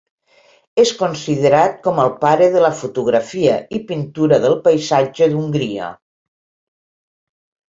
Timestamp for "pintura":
3.91-4.41